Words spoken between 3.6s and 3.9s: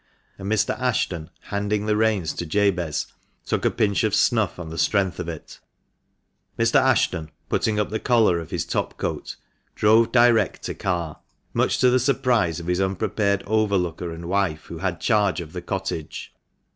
a